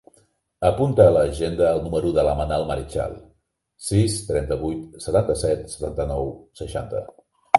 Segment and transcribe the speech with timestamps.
[0.67, 3.13] Apunta a l'agenda el número de la Manal Marichal:
[3.89, 7.05] sis, trenta-vuit, setanta-set, setanta-nou, seixanta.